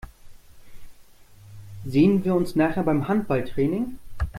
Sehen 1.85 2.25
wir 2.25 2.33
uns 2.33 2.55
nachher 2.55 2.81
beim 2.81 3.07
Handballtraining? 3.07 3.99